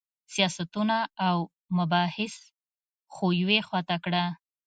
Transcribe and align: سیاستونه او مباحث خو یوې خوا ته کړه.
سیاستونه 0.33 0.97
او 1.27 1.37
مباحث 1.77 2.35
خو 3.13 3.25
یوې 3.41 3.59
خوا 3.67 3.81
ته 3.89 3.95
کړه. 4.03 4.23